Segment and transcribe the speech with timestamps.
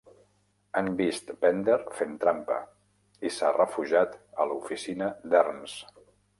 [0.79, 2.57] Han vist Bender fent trampa
[3.29, 5.81] i s'ha refugiat a l'oficina d'Hermes.